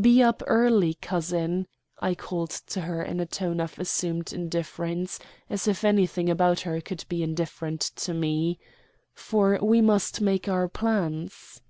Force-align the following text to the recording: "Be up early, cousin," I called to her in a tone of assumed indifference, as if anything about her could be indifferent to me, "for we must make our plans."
"Be 0.00 0.20
up 0.24 0.42
early, 0.48 0.94
cousin," 0.94 1.68
I 2.00 2.16
called 2.16 2.50
to 2.50 2.80
her 2.80 3.00
in 3.00 3.20
a 3.20 3.26
tone 3.26 3.60
of 3.60 3.78
assumed 3.78 4.32
indifference, 4.32 5.20
as 5.48 5.68
if 5.68 5.84
anything 5.84 6.28
about 6.28 6.58
her 6.62 6.80
could 6.80 7.04
be 7.08 7.22
indifferent 7.22 7.92
to 7.94 8.12
me, 8.12 8.58
"for 9.14 9.56
we 9.62 9.80
must 9.80 10.20
make 10.20 10.48
our 10.48 10.66
plans." 10.66 11.60